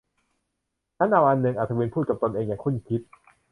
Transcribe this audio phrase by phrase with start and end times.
[0.97, 3.01] งั้นเอาอันนึง อัศวินพูดกับตนเองอย่างครุ่นคิด